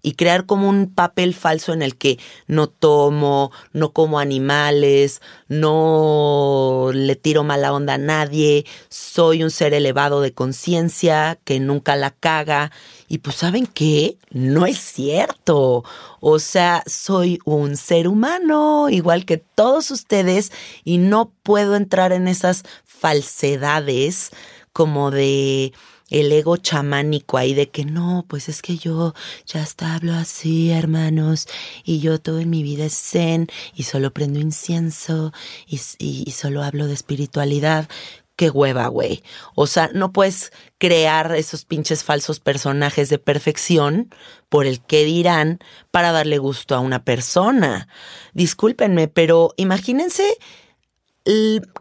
Y 0.05 0.13
crear 0.13 0.45
como 0.45 0.69
un 0.69 0.93
papel 0.93 1.33
falso 1.33 1.71
en 1.71 1.81
el 1.81 1.95
que 1.95 2.19
no 2.45 2.67
tomo, 2.67 3.51
no 3.71 3.93
como 3.93 4.19
animales, 4.19 5.21
no 5.47 6.91
le 6.93 7.15
tiro 7.15 7.45
mala 7.45 7.71
onda 7.71 7.93
a 7.93 7.97
nadie, 7.97 8.65
soy 8.89 9.43
un 9.43 9.49
ser 9.49 9.73
elevado 9.73 10.19
de 10.19 10.33
conciencia 10.33 11.39
que 11.45 11.61
nunca 11.61 11.95
la 11.95 12.11
caga. 12.11 12.71
Y 13.07 13.19
pues 13.19 13.37
saben 13.37 13.65
qué, 13.65 14.17
no 14.29 14.65
es 14.65 14.77
cierto. 14.77 15.85
O 16.19 16.39
sea, 16.39 16.83
soy 16.85 17.39
un 17.45 17.77
ser 17.77 18.07
humano, 18.09 18.89
igual 18.89 19.23
que 19.25 19.37
todos 19.37 19.89
ustedes, 19.89 20.51
y 20.83 20.97
no 20.97 21.31
puedo 21.43 21.75
entrar 21.75 22.11
en 22.11 22.27
esas 22.27 22.63
falsedades 22.83 24.31
como 24.73 25.11
de 25.11 25.71
el 26.13 26.31
ego 26.31 26.57
chamánico 26.57 27.37
ahí 27.37 27.55
de 27.55 27.69
que 27.69 27.85
no, 27.85 28.23
pues 28.27 28.47
es 28.47 28.61
que 28.61 28.77
yo 28.77 29.15
ya 29.47 29.63
hasta 29.63 29.95
hablo 29.95 30.13
así, 30.13 30.69
hermanos, 30.69 31.47
y 31.83 31.99
yo 31.99 32.21
todo 32.21 32.39
en 32.39 32.51
mi 32.51 32.61
vida 32.61 32.85
es 32.85 32.93
zen 32.93 33.47
y 33.73 33.83
solo 33.83 34.13
prendo 34.13 34.39
incienso 34.39 35.33
y, 35.67 35.81
y, 35.97 36.31
solo 36.31 36.63
hablo 36.63 36.85
de 36.85 36.93
espiritualidad. 36.93 37.89
Qué 38.35 38.49
hueva, 38.49 38.87
güey. 38.87 39.23
O 39.55 39.67
sea, 39.67 39.89
no 39.93 40.11
puedes 40.11 40.51
crear 40.77 41.35
esos 41.35 41.65
pinches 41.65 42.03
falsos 42.03 42.39
personajes 42.39 43.09
de 43.09 43.19
perfección 43.19 44.09
por 44.49 44.65
el 44.65 44.81
que 44.81 45.05
dirán 45.05 45.59
para 45.91 46.11
darle 46.11 46.37
gusto 46.37 46.75
a 46.75 46.79
una 46.79 47.03
persona. 47.03 47.87
Discúlpenme, 48.33 49.07
pero 49.07 49.53
imagínense 49.57 50.37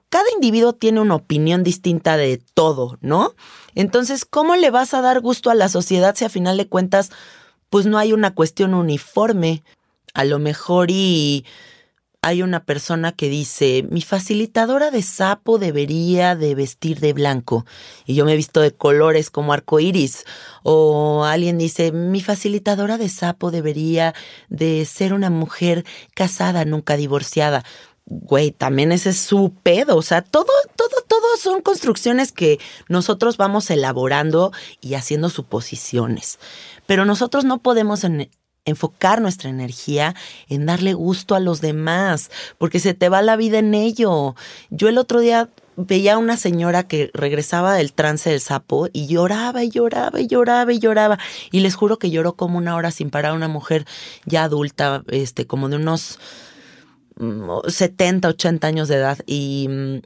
cada 0.09 0.31
individuo 0.35 0.73
tiene 0.73 1.01
una 1.01 1.17
opinión 1.17 1.65
distinta 1.65 2.17
de 2.17 2.41
todo, 2.55 2.99
¿no? 3.01 3.35
Entonces, 3.75 4.25
¿cómo 4.25 4.57
le 4.57 4.71
vas 4.71 4.95
a 4.95 5.01
dar 5.01 5.21
gusto 5.21 5.51
a 5.51 5.55
la 5.55 5.69
sociedad 5.69 6.15
si 6.15 6.25
a 6.25 6.29
final 6.29 6.57
de 6.57 6.69
cuentas, 6.69 7.11
pues 7.71 7.87
no 7.87 7.99
hay 7.99 8.13
una 8.13 8.35
cuestión 8.35 8.75
uniforme? 8.75 9.63
A 10.15 10.25
lo 10.25 10.39
mejor 10.39 10.91
y 10.91 11.45
hay 12.25 12.43
una 12.43 12.65
persona 12.65 13.11
que 13.11 13.29
dice, 13.29 13.85
mi 13.91 14.01
facilitadora 14.01 14.93
de 14.93 15.03
sapo 15.03 15.59
debería 15.59 16.37
de 16.37 16.55
vestir 16.55 17.01
de 17.01 17.13
blanco 17.13 17.67
y 18.07 18.15
yo 18.15 18.25
me 18.25 18.35
he 18.35 18.37
visto 18.37 18.61
de 18.61 18.71
colores 18.71 19.29
como 19.29 19.53
arco 19.53 19.81
iris. 19.81 20.25
O 20.63 21.25
alguien 21.25 21.59
dice, 21.59 21.91
mi 21.91 22.21
facilitadora 22.21 22.97
de 22.97 23.09
sapo 23.09 23.51
debería 23.51 24.15
de 24.49 24.85
ser 24.85 25.15
una 25.15 25.31
mujer 25.31 25.85
casada, 26.15 26.65
nunca 26.65 26.97
divorciada. 26.97 27.65
Güey, 28.05 28.51
también 28.51 28.93
ese 28.93 29.11
es 29.11 29.19
su 29.19 29.55
pedo. 29.63 29.97
O 29.97 30.03
sea, 30.03 30.23
todo, 30.23 30.47
todo, 30.77 30.97
todo 31.07 31.37
son 31.39 31.63
construcciones 31.63 32.33
que 32.33 32.59
nosotros 32.89 33.37
vamos 33.37 33.71
elaborando 33.71 34.53
y 34.81 34.95
haciendo 34.95 35.31
suposiciones. 35.31 36.39
Pero 36.87 37.05
nosotros 37.05 37.45
no 37.45 37.59
podemos 37.59 38.05
en, 38.05 38.29
enfocar 38.65 39.21
nuestra 39.21 39.51
energía 39.51 40.15
en 40.49 40.67
darle 40.67 40.95
gusto 40.95 41.35
a 41.35 41.41
los 41.41 41.61
demás, 41.61 42.31
porque 42.59 42.81
se 42.81 42.95
te 42.95 43.09
va 43.09 43.23
la 43.23 43.37
vida 43.37 43.59
en 43.59 43.75
ello. 43.75 44.35
Yo 44.71 44.89
el 44.89 44.99
otro 44.99 45.21
día 45.21 45.49
veía 45.77 46.15
a 46.15 46.19
una 46.19 46.37
señora 46.37 46.87
que 46.87 47.11
regresaba 47.15 47.75
del 47.75 47.93
trance 47.93 48.31
del 48.31 48.41
sapo 48.41 48.89
y 48.93 49.07
lloraba 49.07 49.65
y 49.65 49.71
lloraba 49.71 50.21
y 50.21 50.27
lloraba 50.27 50.73
y 50.73 50.79
lloraba. 50.79 51.19
Y 51.51 51.61
les 51.61 51.75
juro 51.75 51.99
que 51.99 52.11
lloró 52.11 52.35
como 52.35 52.59
una 52.59 52.77
hora 52.77 52.91
sin 52.91 53.11
parar, 53.11 53.33
una 53.33 53.49
mujer 53.49 53.87
ya 54.27 54.45
adulta, 54.45 55.03
este, 55.09 55.47
como 55.47 55.69
de 55.69 55.77
unos 55.77 56.19
70, 57.69 58.29
mm, 58.29 58.31
80 58.31 58.67
años 58.67 58.89
de 58.89 58.97
edad. 58.97 59.19
Y, 59.27 59.67
mm, 59.69 59.97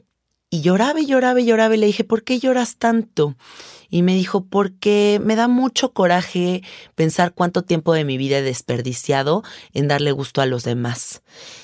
y 0.49 0.61
lloraba 0.61 0.99
y 1.01 1.05
lloraba 1.05 1.41
y 1.41 1.45
lloraba 1.45 1.75
y 1.75 1.77
le 1.77 1.87
dije, 1.87 2.03
¿por 2.03 2.23
qué 2.23 2.39
lloras 2.39 2.77
tanto? 2.77 3.35
y 3.89 4.01
me 4.01 4.15
dijo, 4.15 4.45
porque 4.45 5.19
me 5.23 5.35
da 5.35 5.47
mucho 5.47 5.93
coraje 5.93 6.63
pensar 6.95 7.33
cuánto 7.33 7.63
tiempo 7.63 7.93
de 7.93 8.03
mi 8.03 8.17
vida 8.17 8.39
he 8.39 8.41
desperdiciado 8.41 9.43
en 9.73 9.87
darle 9.87 10.11
gusto 10.11 10.41
a 10.41 10.45
los 10.45 10.63
demás. 10.63 11.21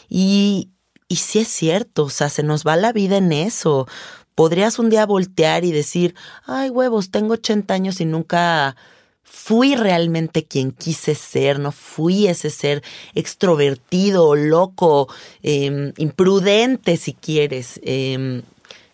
Y, 0.10 0.72
y 1.07 1.17
sí 1.17 1.39
es 1.39 1.50
cierto, 1.50 2.05
o 2.05 2.10
sea, 2.10 2.29
se 2.29 2.43
nos 2.43 2.65
va 2.65 2.75
la 2.75 2.93
vida 2.93 3.17
en 3.17 3.31
eso. 3.31 3.88
Podrías 4.36 4.79
un 4.79 4.89
día 4.89 5.05
voltear 5.05 5.65
y 5.65 5.72
decir, 5.72 6.15
ay 6.45 6.69
huevos, 6.69 7.12
tengo 7.12 7.33
80 7.33 7.74
años 7.74 8.01
y 8.01 8.05
nunca 8.05 8.75
fui 9.24 9.75
realmente 9.75 10.46
quien 10.46 10.72
quise 10.72 11.15
ser, 11.15 11.60
no 11.60 11.72
fui 11.72 12.27
ese 12.27 12.50
ser 12.50 12.84
extrovertido, 13.15 14.36
loco, 14.36 15.08
em, 15.42 15.94
imprudente 15.98 16.98
si 16.98 17.13
quieres. 17.13 17.80
Eh, 17.84 18.44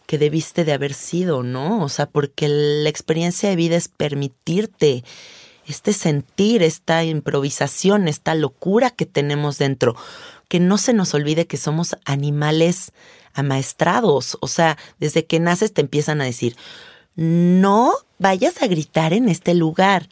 que 0.09 0.17
debiste 0.17 0.65
de 0.65 0.74
haber 0.74 0.95
sido, 0.95 1.43
¿no? 1.43 1.83
O 1.83 1.88
sea, 1.88 2.07
porque 2.07 2.48
la 2.48 2.89
experiencia 2.89 3.48
de 3.48 3.55
vida 3.55 3.75
es 3.75 3.89
permitirte 3.89 5.03
este 5.67 5.93
sentir, 5.93 6.63
esta 6.63 7.03
improvisación, 7.03 8.07
esta 8.07 8.33
locura 8.33 8.89
que 8.89 9.05
tenemos 9.05 9.59
dentro. 9.59 9.95
Que 10.48 10.59
no 10.59 10.79
se 10.79 10.93
nos 10.93 11.13
olvide 11.13 11.45
que 11.45 11.57
somos 11.57 11.95
animales 12.05 12.91
amaestrados. 13.36 14.36
O 14.41 14.48
sea, 14.48 14.79
desde 15.00 15.27
que 15.27 15.39
naces 15.39 15.74
te 15.74 15.81
empiezan 15.81 16.21
a 16.21 16.25
decir, 16.25 16.55
no 17.15 17.93
vayas 18.19 18.61
a 18.61 18.67
gritar 18.67 19.13
en 19.13 19.27
este 19.27 19.55
lugar. 19.55 20.09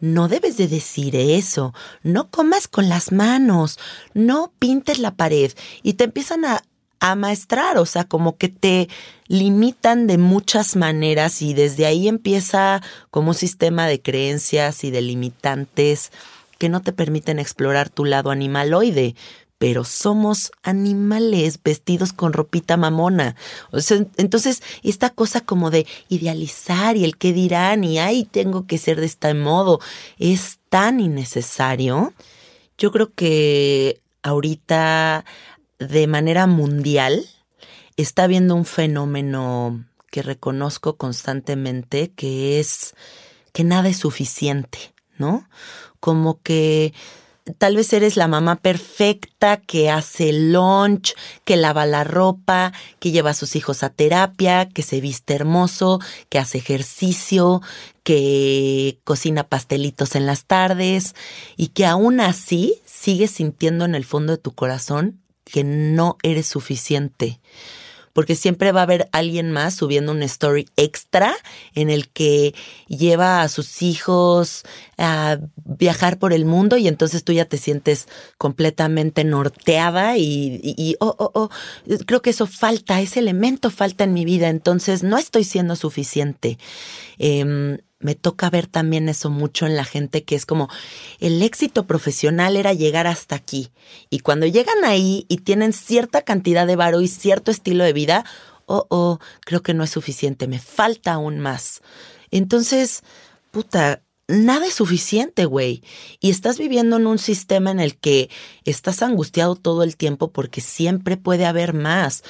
No 0.00 0.28
debes 0.28 0.56
de 0.56 0.68
decir 0.68 1.16
eso. 1.16 1.74
No 2.02 2.30
comas 2.30 2.68
con 2.68 2.88
las 2.88 3.12
manos. 3.12 3.78
No 4.14 4.52
pintes 4.58 4.98
la 4.98 5.14
pared. 5.14 5.52
Y 5.82 5.94
te 5.94 6.04
empiezan 6.04 6.44
a 6.44 6.62
amaestrar, 7.00 7.78
o 7.78 7.86
sea, 7.86 8.04
como 8.04 8.36
que 8.36 8.48
te 8.48 8.88
limitan 9.28 10.06
de 10.06 10.18
muchas 10.18 10.74
maneras 10.74 11.42
y 11.42 11.54
desde 11.54 11.86
ahí 11.86 12.08
empieza 12.08 12.82
como 13.10 13.28
un 13.28 13.34
sistema 13.34 13.86
de 13.86 14.00
creencias 14.00 14.82
y 14.84 14.90
de 14.90 15.02
limitantes 15.02 16.10
que 16.58 16.68
no 16.68 16.82
te 16.82 16.92
permiten 16.92 17.38
explorar 17.38 17.88
tu 17.88 18.04
lado 18.04 18.30
animaloide. 18.30 19.14
Pero 19.58 19.82
somos 19.84 20.52
animales 20.62 21.60
vestidos 21.62 22.12
con 22.12 22.32
ropita 22.32 22.76
mamona. 22.76 23.34
O 23.72 23.80
sea, 23.80 24.06
entonces, 24.16 24.62
esta 24.82 25.10
cosa 25.10 25.40
como 25.40 25.70
de 25.70 25.86
idealizar 26.08 26.96
y 26.96 27.04
el 27.04 27.16
qué 27.16 27.32
dirán 27.32 27.82
y 27.82 27.98
ay, 27.98 28.24
tengo 28.24 28.66
que 28.66 28.78
ser 28.78 29.00
de 29.00 29.06
este 29.06 29.34
modo, 29.34 29.80
es 30.18 30.60
tan 30.68 31.00
innecesario. 31.00 32.14
Yo 32.78 32.92
creo 32.92 33.12
que 33.12 34.00
ahorita 34.22 35.24
de 35.78 36.06
manera 36.06 36.46
mundial 36.46 37.26
está 37.96 38.24
habiendo 38.24 38.54
un 38.54 38.64
fenómeno 38.64 39.84
que 40.10 40.22
reconozco 40.22 40.96
constantemente, 40.96 42.12
que 42.14 42.60
es 42.60 42.94
que 43.52 43.64
nada 43.64 43.88
es 43.88 43.98
suficiente, 43.98 44.94
¿no? 45.18 45.48
Como 46.00 46.40
que 46.42 46.94
tal 47.56 47.76
vez 47.76 47.92
eres 47.92 48.16
la 48.16 48.28
mamá 48.28 48.56
perfecta 48.56 49.56
que 49.56 49.90
hace 49.90 50.32
lunch, 50.32 51.14
que 51.44 51.56
lava 51.56 51.86
la 51.86 52.04
ropa, 52.04 52.72
que 52.98 53.10
lleva 53.10 53.30
a 53.30 53.34
sus 53.34 53.56
hijos 53.56 53.82
a 53.82 53.90
terapia, 53.90 54.68
que 54.68 54.82
se 54.82 55.00
viste 55.00 55.34
hermoso, 55.34 56.00
que 56.28 56.38
hace 56.38 56.58
ejercicio, 56.58 57.62
que 58.02 58.98
cocina 59.04 59.44
pastelitos 59.44 60.14
en 60.14 60.26
las 60.26 60.44
tardes 60.44 61.14
y 61.56 61.68
que 61.68 61.86
aún 61.86 62.20
así 62.20 62.80
sigues 62.84 63.30
sintiendo 63.30 63.84
en 63.84 63.94
el 63.94 64.04
fondo 64.04 64.32
de 64.32 64.38
tu 64.38 64.52
corazón 64.52 65.20
que 65.44 65.64
no 65.64 66.18
eres 66.22 66.46
suficiente. 66.46 67.40
Porque 68.18 68.34
siempre 68.34 68.72
va 68.72 68.80
a 68.80 68.82
haber 68.82 69.08
alguien 69.12 69.52
más 69.52 69.76
subiendo 69.76 70.10
un 70.10 70.24
story 70.24 70.66
extra 70.76 71.36
en 71.72 71.88
el 71.88 72.08
que 72.08 72.52
lleva 72.88 73.42
a 73.42 73.48
sus 73.48 73.80
hijos 73.80 74.64
a 74.96 75.38
viajar 75.64 76.18
por 76.18 76.32
el 76.32 76.44
mundo 76.44 76.76
y 76.78 76.88
entonces 76.88 77.22
tú 77.22 77.32
ya 77.32 77.44
te 77.44 77.58
sientes 77.58 78.08
completamente 78.36 79.22
norteada 79.22 80.18
y, 80.18 80.96
oh, 80.98 81.14
oh, 81.16 81.30
oh, 81.32 81.48
creo 82.06 82.20
que 82.20 82.30
eso 82.30 82.48
falta, 82.48 83.00
ese 83.00 83.20
elemento 83.20 83.70
falta 83.70 84.02
en 84.02 84.14
mi 84.14 84.24
vida, 84.24 84.48
entonces 84.48 85.04
no 85.04 85.16
estoy 85.16 85.44
siendo 85.44 85.76
suficiente. 85.76 86.58
Em, 87.18 87.78
me 88.00 88.14
toca 88.14 88.48
ver 88.50 88.66
también 88.66 89.08
eso 89.08 89.30
mucho 89.30 89.66
en 89.66 89.76
la 89.76 89.84
gente 89.84 90.24
que 90.24 90.36
es 90.36 90.46
como 90.46 90.68
el 91.18 91.42
éxito 91.42 91.86
profesional 91.86 92.56
era 92.56 92.72
llegar 92.72 93.06
hasta 93.06 93.34
aquí 93.34 93.70
y 94.08 94.20
cuando 94.20 94.46
llegan 94.46 94.84
ahí 94.84 95.26
y 95.28 95.38
tienen 95.38 95.72
cierta 95.72 96.22
cantidad 96.22 96.66
de 96.66 96.76
varo 96.76 97.00
y 97.00 97.08
cierto 97.08 97.50
estilo 97.50 97.84
de 97.84 97.92
vida, 97.92 98.24
oh, 98.66 98.86
oh, 98.90 99.18
creo 99.40 99.62
que 99.62 99.74
no 99.74 99.82
es 99.84 99.90
suficiente, 99.90 100.46
me 100.46 100.60
falta 100.60 101.14
aún 101.14 101.40
más. 101.40 101.80
Entonces, 102.30 103.02
puta, 103.50 104.02
nada 104.28 104.66
es 104.66 104.74
suficiente, 104.74 105.46
güey. 105.46 105.82
Y 106.20 106.30
estás 106.30 106.58
viviendo 106.58 106.96
en 106.96 107.06
un 107.06 107.18
sistema 107.18 107.70
en 107.70 107.80
el 107.80 107.96
que 107.96 108.30
estás 108.64 109.02
angustiado 109.02 109.56
todo 109.56 109.82
el 109.82 109.96
tiempo 109.96 110.30
porque 110.30 110.60
siempre 110.60 111.16
puede 111.16 111.46
haber 111.46 111.72
más 111.72 112.22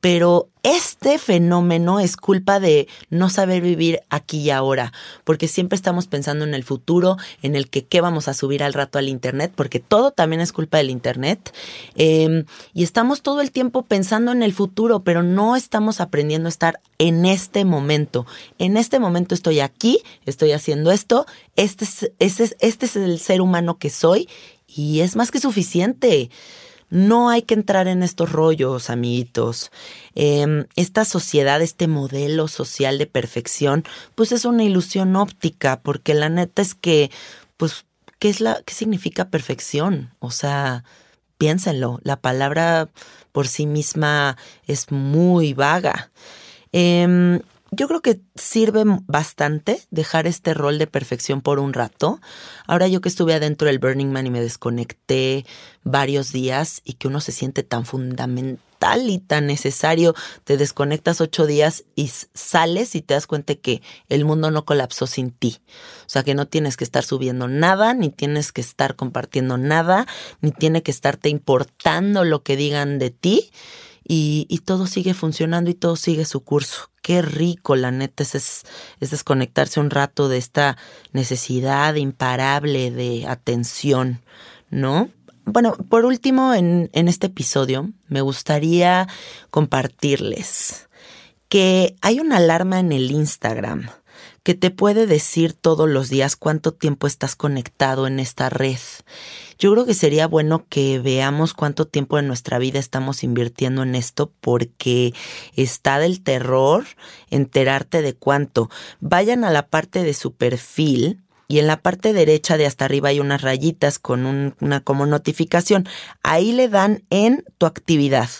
pero 0.00 0.48
este 0.62 1.18
fenómeno 1.18 1.98
es 1.98 2.16
culpa 2.16 2.60
de 2.60 2.88
no 3.10 3.30
saber 3.30 3.62
vivir 3.62 4.00
aquí 4.10 4.38
y 4.40 4.50
ahora, 4.50 4.92
porque 5.24 5.48
siempre 5.48 5.76
estamos 5.76 6.06
pensando 6.06 6.44
en 6.44 6.54
el 6.54 6.62
futuro, 6.62 7.16
en 7.42 7.56
el 7.56 7.68
que 7.68 7.86
qué 7.86 8.00
vamos 8.00 8.28
a 8.28 8.34
subir 8.34 8.62
al 8.62 8.74
rato 8.74 8.98
al 8.98 9.08
Internet, 9.08 9.52
porque 9.54 9.80
todo 9.80 10.10
también 10.10 10.40
es 10.40 10.52
culpa 10.52 10.78
del 10.78 10.90
Internet. 10.90 11.54
Em, 11.94 12.44
y 12.74 12.82
estamos 12.82 13.22
todo 13.22 13.40
el 13.40 13.50
tiempo 13.50 13.82
pensando 13.82 14.32
en 14.32 14.42
el 14.42 14.52
futuro, 14.52 15.00
pero 15.00 15.22
no 15.22 15.56
estamos 15.56 16.00
aprendiendo 16.00 16.48
a 16.48 16.50
estar 16.50 16.80
en 16.98 17.24
este 17.24 17.64
momento. 17.64 18.26
En 18.58 18.76
este 18.76 18.98
momento 18.98 19.34
estoy 19.34 19.60
aquí, 19.60 20.00
estoy 20.26 20.52
haciendo 20.52 20.90
esto, 20.90 21.26
este 21.56 21.84
es, 21.84 22.12
este 22.18 22.56
este 22.60 22.86
es 22.86 22.96
el 22.96 23.18
ser 23.18 23.40
humano 23.40 23.78
que 23.78 23.90
soy 23.90 24.28
y 24.66 25.00
es 25.00 25.16
más 25.16 25.30
que 25.30 25.40
suficiente. 25.40 26.30
No 26.90 27.28
hay 27.28 27.42
que 27.42 27.54
entrar 27.54 27.88
en 27.88 28.02
estos 28.02 28.32
rollos, 28.32 28.90
amiguitos. 28.90 29.70
Em, 30.14 30.66
esta 30.76 31.04
sociedad, 31.04 31.60
este 31.60 31.86
modelo 31.86 32.48
social 32.48 32.98
de 32.98 33.06
perfección, 33.06 33.84
pues 34.14 34.32
es 34.32 34.44
una 34.44 34.64
ilusión 34.64 35.16
óptica, 35.16 35.80
porque 35.82 36.14
la 36.14 36.28
neta 36.28 36.62
es 36.62 36.74
que, 36.74 37.10
pues, 37.56 37.84
¿qué 38.18 38.30
es 38.30 38.40
la, 38.40 38.62
qué 38.64 38.74
significa 38.74 39.28
perfección? 39.30 40.14
O 40.18 40.30
sea, 40.30 40.84
piénsenlo, 41.36 42.00
la 42.02 42.20
palabra 42.20 42.88
por 43.32 43.48
sí 43.48 43.66
misma 43.66 44.36
es 44.66 44.90
muy 44.90 45.52
vaga. 45.54 46.10
Eh, 46.72 47.40
yo 47.70 47.86
creo 47.88 48.00
que 48.00 48.20
sirve 48.34 48.82
bastante 49.06 49.82
dejar 49.90 50.26
este 50.26 50.54
rol 50.54 50.78
de 50.78 50.86
perfección 50.86 51.42
por 51.42 51.58
un 51.58 51.72
rato. 51.72 52.20
Ahora 52.66 52.88
yo 52.88 53.00
que 53.00 53.08
estuve 53.08 53.34
adentro 53.34 53.66
del 53.66 53.78
Burning 53.78 54.10
Man 54.10 54.26
y 54.26 54.30
me 54.30 54.40
desconecté 54.40 55.44
varios 55.84 56.32
días 56.32 56.80
y 56.84 56.94
que 56.94 57.08
uno 57.08 57.20
se 57.20 57.32
siente 57.32 57.62
tan 57.62 57.84
fundamental 57.84 59.10
y 59.10 59.18
tan 59.18 59.46
necesario, 59.46 60.14
te 60.44 60.56
desconectas 60.56 61.20
ocho 61.20 61.46
días 61.46 61.84
y 61.96 62.10
sales 62.32 62.94
y 62.94 63.02
te 63.02 63.14
das 63.14 63.26
cuenta 63.26 63.54
que 63.56 63.82
el 64.08 64.24
mundo 64.24 64.50
no 64.50 64.64
colapsó 64.64 65.06
sin 65.06 65.30
ti. 65.30 65.60
O 66.06 66.08
sea 66.08 66.22
que 66.22 66.34
no 66.34 66.46
tienes 66.46 66.76
que 66.76 66.84
estar 66.84 67.04
subiendo 67.04 67.48
nada, 67.48 67.92
ni 67.92 68.08
tienes 68.10 68.52
que 68.52 68.60
estar 68.60 68.94
compartiendo 68.94 69.58
nada, 69.58 70.06
ni 70.40 70.52
tiene 70.52 70.82
que 70.82 70.92
estarte 70.92 71.28
importando 71.28 72.24
lo 72.24 72.42
que 72.42 72.56
digan 72.56 72.98
de 72.98 73.10
ti 73.10 73.50
y, 74.08 74.62
todo 74.64 74.86
sigue 74.86 75.12
funcionando 75.12 75.70
y 75.70 75.74
todo 75.74 75.96
sigue 75.96 76.24
su 76.24 76.42
curso. 76.42 76.90
Qué 77.08 77.22
rico, 77.22 77.74
la 77.74 77.90
neta, 77.90 78.22
es, 78.22 78.34
es, 79.00 79.10
desconectarse 79.10 79.80
un 79.80 79.88
rato 79.88 80.28
de 80.28 80.36
esta 80.36 80.76
necesidad 81.14 81.94
imparable 81.94 82.90
de 82.90 83.26
atención, 83.26 84.20
¿no? 84.68 85.08
bueno, 85.46 85.74
por 85.88 86.04
último, 86.04 86.52
en 86.52 86.90
este 86.92 87.28
episodio 87.28 87.88
me 88.08 88.20
gustaría 88.20 89.08
compartirles 89.50 90.90
que 91.48 91.96
hay 92.02 92.20
una 92.20 92.36
alarma 92.36 92.78
en 92.78 92.92
el 92.92 93.10
Instagram 93.10 93.88
que 94.48 94.54
te 94.54 94.70
puede 94.70 95.06
decir 95.06 95.52
todos 95.52 95.86
los 95.90 96.08
días 96.08 96.34
cuánto 96.34 96.72
tiempo 96.72 97.06
estás 97.06 97.36
conectado 97.36 98.06
en 98.06 98.18
esta 98.18 98.48
red. 98.48 98.78
Yo 99.58 99.70
creo 99.72 99.84
que 99.84 99.92
sería 99.92 100.26
bueno 100.26 100.64
que 100.70 100.98
veamos 101.00 101.52
cuánto 101.52 101.86
tiempo 101.86 102.18
en 102.18 102.28
nuestra 102.28 102.58
vida 102.58 102.78
estamos 102.78 103.24
invirtiendo 103.24 103.82
en 103.82 103.94
esto 103.94 104.32
porque 104.40 105.12
está 105.54 105.98
del 105.98 106.22
terror 106.22 106.86
enterarte 107.28 108.00
de 108.00 108.14
cuánto. 108.14 108.70
Vayan 109.00 109.44
a 109.44 109.50
la 109.50 109.66
parte 109.66 110.02
de 110.02 110.14
su 110.14 110.32
perfil 110.32 111.20
y 111.46 111.58
en 111.58 111.66
la 111.66 111.82
parte 111.82 112.14
derecha 112.14 112.56
de 112.56 112.64
hasta 112.64 112.86
arriba 112.86 113.10
hay 113.10 113.20
unas 113.20 113.42
rayitas 113.42 113.98
con 113.98 114.54
una 114.60 114.80
como 114.80 115.04
notificación. 115.04 115.86
Ahí 116.22 116.52
le 116.52 116.68
dan 116.70 117.04
en 117.10 117.44
tu 117.58 117.66
actividad. 117.66 118.30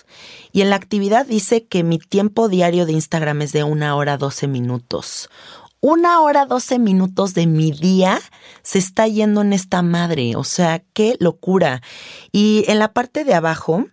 Y 0.52 0.62
en 0.62 0.70
la 0.70 0.76
actividad 0.76 1.26
dice 1.26 1.66
que 1.66 1.82
mi 1.82 1.98
tiempo 1.98 2.48
diario 2.48 2.86
de 2.86 2.92
Instagram 2.92 3.42
es 3.42 3.52
de 3.52 3.62
una 3.62 3.94
hora 3.94 4.16
12 4.16 4.48
minutos 4.48 5.28
una 5.80 6.20
hora 6.20 6.46
12 6.46 6.78
minutos 6.78 7.34
de 7.34 7.46
mi 7.46 7.70
día 7.70 8.20
se 8.62 8.78
está 8.78 9.06
yendo 9.06 9.42
en 9.42 9.52
esta 9.52 9.82
madre. 9.82 10.36
O 10.36 10.44
sea, 10.44 10.82
qué 10.92 11.16
locura. 11.20 11.82
Y 12.32 12.64
en 12.68 12.78
la 12.78 12.92
parte 12.92 13.24
de 13.24 13.34
abajo 13.34 13.86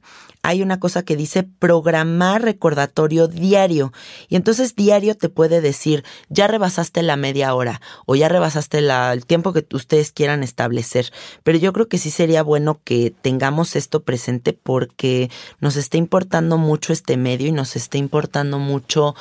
hay 0.45 0.61
una 0.61 0.79
cosa 0.79 1.01
que 1.01 1.15
dice 1.15 1.41
programar 1.41 2.43
recordatorio 2.43 3.27
diario. 3.27 3.91
Y 4.29 4.35
entonces 4.35 4.75
diario 4.75 5.17
te 5.17 5.27
puede 5.27 5.59
decir, 5.59 6.03
ya 6.29 6.45
rebasaste 6.45 7.01
la 7.01 7.15
media 7.15 7.55
hora 7.55 7.81
o 8.05 8.15
ya 8.15 8.29
rebasaste 8.29 8.77
el 8.77 9.25
tiempo 9.25 9.53
que 9.53 9.65
ustedes 9.73 10.11
quieran 10.11 10.43
establecer. 10.43 11.11
Pero 11.41 11.57
yo 11.57 11.73
creo 11.73 11.87
que 11.87 11.97
sí 11.97 12.11
sería 12.11 12.43
bueno 12.43 12.79
que 12.83 13.11
tengamos 13.23 13.75
esto 13.75 14.03
presente 14.03 14.53
porque 14.53 15.31
nos 15.61 15.77
está 15.77 15.97
importando 15.97 16.59
mucho 16.59 16.93
este 16.93 17.17
medio 17.17 17.47
y 17.47 17.51
nos 17.51 17.75
está 17.75 17.97
importando 17.97 18.59
mucho 18.59 19.15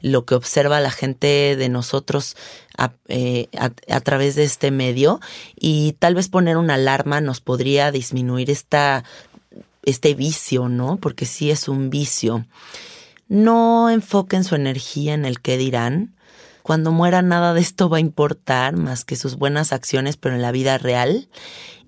lo 0.00 0.24
que 0.24 0.36
observa 0.36 0.78
la 0.78 0.92
gente 0.92 1.56
de 1.56 1.68
nosotros 1.68 2.36
a, 2.76 2.92
eh, 3.08 3.48
a, 3.58 4.00
través 4.00 4.36
de 4.36 4.44
este 4.44 4.70
medio 4.70 5.20
y 5.56 5.96
tal 5.98 6.14
vez 6.14 6.28
poner 6.28 6.56
una 6.56 6.74
alarma 6.74 7.20
nos 7.20 7.40
podría 7.40 7.90
disminuir 7.90 8.50
esta 8.50 9.02
este 9.90 10.14
vicio, 10.14 10.68
¿no? 10.68 10.96
Porque 10.96 11.26
sí 11.26 11.50
es 11.50 11.68
un 11.68 11.90
vicio. 11.90 12.46
No 13.28 13.90
enfoquen 13.90 14.44
su 14.44 14.54
energía 14.54 15.14
en 15.14 15.24
el 15.24 15.40
que 15.40 15.58
dirán. 15.58 16.14
Cuando 16.68 16.92
muera 16.92 17.22
nada 17.22 17.54
de 17.54 17.62
esto 17.62 17.88
va 17.88 17.96
a 17.96 18.00
importar 18.00 18.76
más 18.76 19.06
que 19.06 19.16
sus 19.16 19.36
buenas 19.36 19.72
acciones, 19.72 20.18
pero 20.18 20.34
en 20.34 20.42
la 20.42 20.52
vida 20.52 20.76
real 20.76 21.30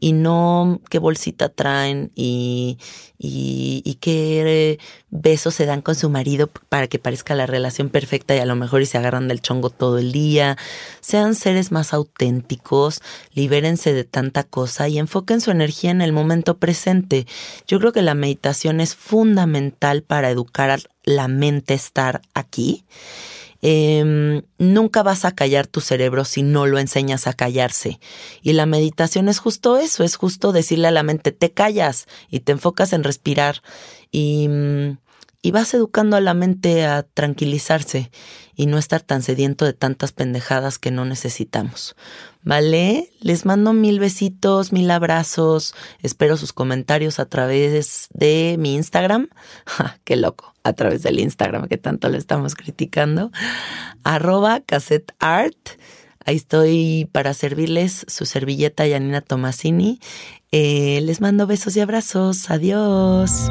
y 0.01 0.15
no 0.15 0.81
qué 0.89 0.99
bolsita 0.99 1.51
traen 1.51 2.13
y, 2.15 2.79
y, 3.19 3.99
qué 4.01 4.79
besos 5.11 5.55
se 5.55 5.67
dan 5.67 5.83
con 5.83 5.97
su 5.97 6.09
marido 6.09 6.49
para 6.71 6.87
que 6.87 6.99
parezca 6.99 7.35
la 7.35 7.45
relación 7.45 7.91
perfecta 7.91 8.35
y 8.35 8.39
a 8.39 8.47
lo 8.47 8.57
mejor 8.57 8.81
y 8.81 8.87
se 8.87 8.97
agarran 8.97 9.29
del 9.29 9.43
chongo 9.43 9.69
todo 9.69 9.99
el 9.99 10.13
día. 10.13 10.57
Sean 11.03 11.35
seres 11.35 11.73
más 11.73 11.93
auténticos, 11.93 13.03
libérense 13.35 13.93
de 13.93 14.05
tanta 14.05 14.45
cosa 14.45 14.89
y 14.89 14.99
enfoquen 14.99 15.43
su 15.43 15.51
energía 15.51 15.91
en 15.91 16.01
el 16.01 16.15
momento 16.15 16.57
presente. 16.57 17.27
Yo 17.67 17.81
creo 17.81 17.93
que 17.93 18.01
la 18.01 18.15
meditación 18.15 18.81
es 18.81 18.95
fundamental 18.95 20.03
para 20.03 20.31
educar 20.31 20.71
a 20.71 20.79
la 21.05 21.29
mente 21.29 21.75
a 21.75 21.77
estar 21.77 22.23
aquí 22.33 22.87
eh, 23.63 24.43
nunca 24.59 25.03
vas 25.03 25.25
a 25.25 25.33
callar 25.33 25.67
tu 25.67 25.81
cerebro 25.81 26.25
si 26.25 26.43
no 26.43 26.67
lo 26.67 26.79
enseñas 26.79 27.27
a 27.27 27.33
callarse. 27.33 28.01
Y 28.43 28.53
la 28.53 28.67
meditación 28.67 29.29
es 29.29 29.39
justo 29.39 29.79
eso, 29.79 30.05
es 30.05 30.17
justo 30.17 30.53
decirle 30.53 30.89
a 30.89 30.93
la 30.93 31.03
mente, 31.03 31.33
te 31.33 31.53
callas 31.53 32.07
y 32.29 32.41
te 32.41 32.53
enfocas 32.53 32.93
en 32.93 33.05
respirar 33.05 33.63
y, 34.11 34.49
y 35.43 35.53
vas 35.53 35.73
educando 35.75 36.17
a 36.17 36.21
la 36.21 36.35
mente 36.35 36.85
a 36.85 37.03
tranquilizarse 37.03 38.11
y 38.55 38.67
no 38.67 38.77
estar 38.77 39.01
tan 39.01 39.23
sediento 39.23 39.65
de 39.65 39.73
tantas 39.73 40.13
pendejadas 40.13 40.79
que 40.79 40.91
no 40.91 41.05
necesitamos. 41.05 41.97
¿Vale? 42.43 43.11
Les 43.21 43.47
mando 43.47 43.73
mil 43.73 43.99
besitos, 43.99 44.73
mil 44.73 44.91
abrazos. 44.91 45.75
Espero 46.03 46.37
sus 46.37 46.53
comentarios 46.53 47.19
a 47.21 47.27
través 47.27 48.09
de 48.13 48.57
mi 48.59 48.75
Instagram. 48.75 49.29
¡Qué 50.05 50.17
loco! 50.17 50.55
A 50.63 50.75
través 50.75 51.03
del 51.03 51.21
Instagram 51.21 51.69
que 51.69 51.79
tanto 51.79 52.09
le 52.09 52.19
estamos 52.19 52.55
criticando. 52.55 53.31
Arroba 54.05 54.61
cassette 54.61 55.13
art. 55.19 55.57
Ahí 56.27 56.37
estoy 56.37 57.09
para 57.13 57.33
servirles 57.33 58.05
su 58.09 58.27
servilleta 58.27 58.87
Yanina 58.87 59.23
Tomasini. 59.23 60.01
Eh, 60.53 61.01
les 61.03 61.23
mando 61.23 61.47
besos 61.47 61.77
y 61.77 61.81
abrazos. 61.81 62.51
Adiós. 62.51 63.51